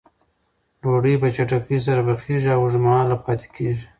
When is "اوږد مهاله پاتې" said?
2.63-3.47